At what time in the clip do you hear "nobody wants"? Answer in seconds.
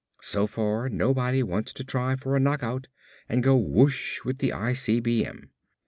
0.89-1.73